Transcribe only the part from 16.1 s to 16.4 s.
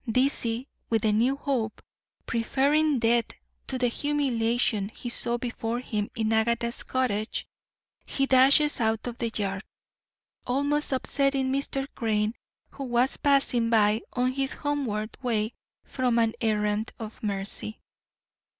an